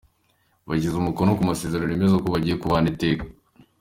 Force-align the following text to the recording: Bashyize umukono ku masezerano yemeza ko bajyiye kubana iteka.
Bashyize 0.67 0.95
umukono 0.99 1.31
ku 1.37 1.43
masezerano 1.49 1.91
yemeza 1.93 2.21
ko 2.23 2.27
bajyiye 2.33 2.55
kubana 2.61 2.87
iteka. 2.93 3.23